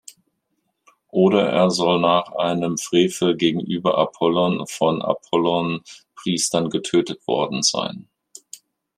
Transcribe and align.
Oder 1.11 1.49
er 1.51 1.69
soll 1.69 1.99
nach 2.01 2.31
einem 2.31 2.79
Frevel 2.79 3.37
gegenüber 3.37 3.99
Apollon 3.99 4.65
von 4.65 4.99
Apollon-Priestern 4.99 6.71
getötet 6.71 7.27
worden 7.27 7.61
sein. 7.61 8.09